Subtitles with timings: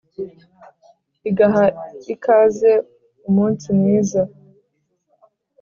[1.29, 1.63] igaha
[2.13, 2.71] ikaze
[3.27, 4.21] umunsi mwiza.